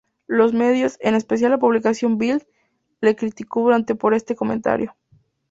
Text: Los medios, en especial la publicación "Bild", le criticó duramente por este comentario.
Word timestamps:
Los 0.25 0.51
medios, 0.51 0.97
en 1.01 1.13
especial 1.13 1.51
la 1.51 1.59
publicación 1.59 2.17
"Bild", 2.17 2.47
le 3.01 3.15
criticó 3.15 3.59
duramente 3.61 3.93
por 3.93 4.15
este 4.15 4.35
comentario. 4.35 4.95